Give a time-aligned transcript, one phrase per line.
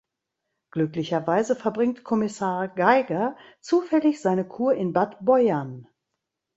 [0.71, 5.87] Glücklicherweise verbringt Kommissar Geiger zufällig seine Kur in Bad Beuern.